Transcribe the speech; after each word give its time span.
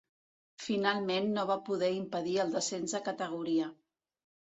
Finalment 0.67 1.27
no 1.35 1.43
va 1.49 1.57
poder 1.67 1.89
impedir 1.97 2.33
el 2.45 2.55
descens 2.57 2.97
de 2.97 3.03
categoria. 3.11 3.69